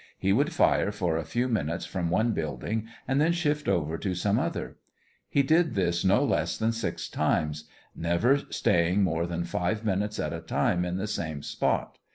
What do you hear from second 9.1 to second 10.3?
than five minutes